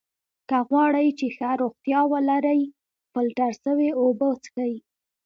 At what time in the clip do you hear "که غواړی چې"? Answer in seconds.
0.49-1.27